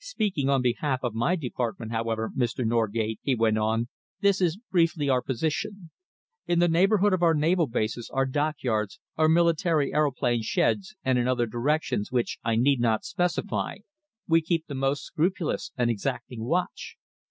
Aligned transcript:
Speaking 0.00 0.50
on 0.50 0.60
behalf 0.60 1.00
of 1.02 1.14
my 1.14 1.34
department, 1.34 1.92
however, 1.92 2.30
Mr. 2.36 2.62
Norgate," 2.62 3.20
he 3.22 3.34
went 3.34 3.56
on, 3.56 3.88
"this 4.20 4.38
is 4.42 4.58
briefly 4.70 5.08
our 5.08 5.22
position. 5.22 5.88
In 6.46 6.58
the 6.58 6.68
neighbourhood 6.68 7.14
of 7.14 7.22
our 7.22 7.32
naval 7.32 7.66
bases, 7.66 8.10
our 8.12 8.26
dockyards, 8.26 9.00
our 9.16 9.30
military 9.30 9.94
aeroplane 9.94 10.42
sheds, 10.42 10.94
and 11.02 11.18
in 11.18 11.26
other 11.26 11.46
directions 11.46 12.12
which 12.12 12.36
I 12.44 12.54
need 12.54 12.80
not 12.80 13.06
specify, 13.06 13.76
we 14.26 14.42
keep 14.42 14.66
the 14.66 14.74
most 14.74 15.04
scrupulous 15.04 15.72
and 15.78 15.88
exacting 15.88 16.44
watch. 16.44 16.98